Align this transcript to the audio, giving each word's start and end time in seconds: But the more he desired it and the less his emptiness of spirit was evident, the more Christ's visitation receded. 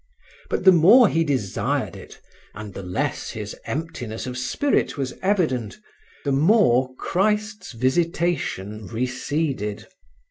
But 0.49 0.63
the 0.63 0.71
more 0.71 1.07
he 1.09 1.23
desired 1.23 1.95
it 1.95 2.19
and 2.55 2.73
the 2.73 2.81
less 2.81 3.29
his 3.29 3.55
emptiness 3.65 4.25
of 4.25 4.35
spirit 4.35 4.97
was 4.97 5.13
evident, 5.21 5.77
the 6.25 6.31
more 6.31 6.95
Christ's 6.95 7.73
visitation 7.73 8.87
receded. 8.87 9.85